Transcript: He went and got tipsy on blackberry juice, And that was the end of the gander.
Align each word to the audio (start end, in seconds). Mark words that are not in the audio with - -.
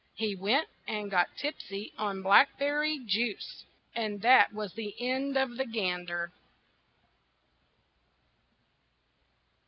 He 0.15 0.35
went 0.35 0.67
and 0.87 1.11
got 1.11 1.37
tipsy 1.37 1.93
on 1.95 2.23
blackberry 2.23 2.97
juice, 3.05 3.65
And 3.93 4.23
that 4.23 4.51
was 4.51 4.73
the 4.73 4.95
end 4.99 5.37
of 5.37 5.57
the 5.57 5.65
gander. 5.67 6.31